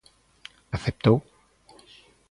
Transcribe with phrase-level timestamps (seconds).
[0.75, 1.17] Aceptou...